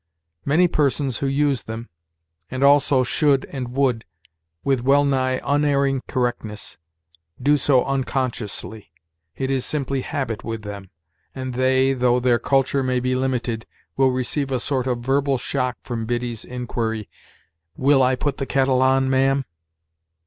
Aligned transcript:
Many 0.45 0.67
persons 0.67 1.19
who 1.19 1.27
use 1.27 1.61
them, 1.65 1.87
and 2.49 2.63
also 2.63 3.03
should 3.03 3.45
and 3.51 3.67
would, 3.73 4.03
with 4.63 4.81
well 4.81 5.05
nigh 5.05 5.39
unerring 5.43 6.01
correctness, 6.07 6.79
do 7.39 7.55
so 7.55 7.85
unconsciously; 7.85 8.91
it 9.35 9.51
is 9.51 9.63
simply 9.63 10.01
habit 10.01 10.43
with 10.43 10.63
them, 10.63 10.89
and 11.35 11.53
they, 11.53 11.93
though 11.93 12.19
their 12.19 12.39
culture 12.39 12.81
may 12.81 12.99
be 12.99 13.13
limited, 13.13 13.67
will 13.95 14.09
receive 14.09 14.49
a 14.49 14.59
sort 14.59 14.87
of 14.87 15.01
verbal 15.01 15.37
shock 15.37 15.77
from 15.83 16.07
Biddy's 16.07 16.43
inquiry, 16.45 17.07
"Will 17.77 18.01
I 18.01 18.15
put 18.15 18.37
the 18.37 18.47
kettle 18.47 18.81
on, 18.81 19.07
ma'am?" 19.07 19.45